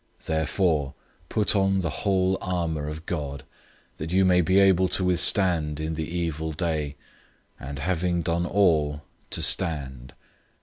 006:013 0.19 0.25
Therefore, 0.25 0.93
put 1.29 1.55
on 1.55 1.81
the 1.81 1.89
whole 1.91 2.35
armor 2.41 2.87
of 2.89 3.05
God, 3.05 3.43
that 3.97 4.11
you 4.11 4.25
may 4.25 4.41
be 4.41 4.57
able 4.59 4.87
to 4.87 5.03
withstand 5.03 5.79
in 5.79 5.93
the 5.93 6.09
evil 6.09 6.53
day, 6.53 6.95
and, 7.59 7.77
having 7.77 8.23
done 8.23 8.47
all, 8.47 9.03
to 9.29 9.43
stand. 9.43 10.13